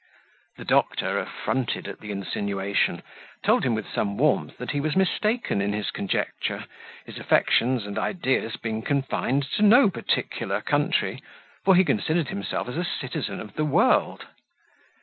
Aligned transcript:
The 0.57 0.65
doctor, 0.65 1.19
affronted 1.19 1.87
at 1.87 1.99
the 1.99 2.09
insinuation, 2.09 3.03
told 3.43 3.63
him 3.63 3.75
with 3.75 3.87
some 3.87 4.17
warmth 4.17 4.57
that 4.57 4.71
he 4.71 4.79
was 4.79 4.95
mistaken 4.95 5.61
in 5.61 5.73
his 5.73 5.91
conjecture, 5.91 6.65
his 7.05 7.19
affections 7.19 7.85
and 7.85 7.99
ideas 7.99 8.55
being 8.57 8.81
confined 8.81 9.43
to 9.57 9.61
no 9.61 9.91
particular 9.91 10.59
country; 10.61 11.21
for 11.63 11.75
he 11.75 11.85
considered 11.85 12.29
himself 12.29 12.67
as 12.67 12.77
a 12.77 12.83
citizen 12.83 13.39
of 13.39 13.53
the 13.53 13.63
world. 13.65 14.25